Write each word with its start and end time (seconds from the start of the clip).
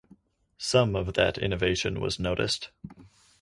Some 0.57 0.95
of 0.95 1.13
that 1.13 1.37
innovation 1.37 1.99
was 1.99 2.19
noticed. 2.19 2.71